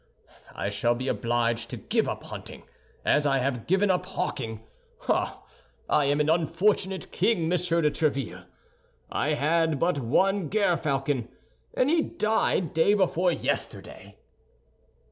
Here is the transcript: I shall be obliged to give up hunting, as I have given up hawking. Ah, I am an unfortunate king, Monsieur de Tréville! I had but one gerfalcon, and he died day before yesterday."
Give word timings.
I 0.55 0.69
shall 0.69 0.95
be 0.95 1.07
obliged 1.07 1.69
to 1.69 1.77
give 1.77 2.07
up 2.09 2.23
hunting, 2.23 2.63
as 3.05 3.27
I 3.27 3.37
have 3.37 3.67
given 3.67 3.91
up 3.91 4.07
hawking. 4.07 4.63
Ah, 5.07 5.43
I 5.87 6.05
am 6.05 6.19
an 6.19 6.27
unfortunate 6.27 7.11
king, 7.11 7.47
Monsieur 7.47 7.81
de 7.81 7.91
Tréville! 7.91 8.45
I 9.11 9.35
had 9.35 9.77
but 9.77 9.99
one 9.99 10.49
gerfalcon, 10.49 11.27
and 11.75 11.91
he 11.91 12.01
died 12.01 12.73
day 12.73 12.95
before 12.95 13.31
yesterday." 13.31 14.17